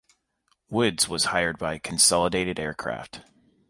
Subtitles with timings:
[0.67, 3.21] Woods was hired by Consolidated Aircraft.